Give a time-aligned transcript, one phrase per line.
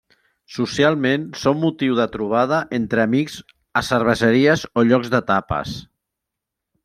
[0.53, 3.37] Socialment són motiu de trobada entre amics
[3.81, 5.77] a cerveseries o llocs de tapes.